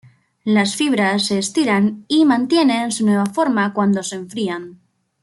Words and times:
Las 0.43 0.75
fibras 0.77 1.27
se 1.27 1.37
estiran 1.37 2.05
y 2.07 2.25
mantienen 2.25 2.91
su 2.91 3.05
nueva 3.05 3.27
forma 3.27 3.71
cuando 3.71 4.01
se 4.01 4.15
enfrían. 4.15 4.79